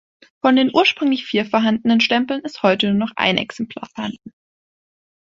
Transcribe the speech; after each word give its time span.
Von 0.43 0.55
den 0.55 0.73
ursprünglich 0.73 1.27
vier 1.27 1.45
vorhandenen 1.45 2.01
Stempeln 2.01 2.41
ist 2.43 2.63
heute 2.63 2.87
nur 2.87 2.95
noch 2.97 3.11
ein 3.17 3.37
Exemplar 3.37 3.87
vorhanden. 3.93 4.31